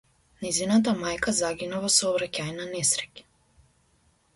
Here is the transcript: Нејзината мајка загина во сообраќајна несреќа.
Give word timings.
Нејзината 0.45 0.93
мајка 1.01 1.35
загина 1.41 1.85
во 1.85 1.93
сообраќајна 1.99 2.69
несреќа. 2.75 3.31